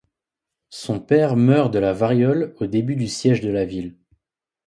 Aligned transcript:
Son 0.71 0.99
père 0.99 1.35
meurt 1.35 1.69
de 1.71 1.77
la 1.77 1.93
variole 1.93 2.55
au 2.59 2.65
début 2.65 2.95
du 2.95 3.07
siège 3.07 3.41
de 3.41 3.51
la 3.51 3.65
ville. 3.65 3.99